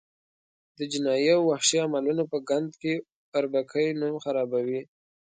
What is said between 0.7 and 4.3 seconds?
د جنایي او وحشي عملونو په ګند کې اربکي نوم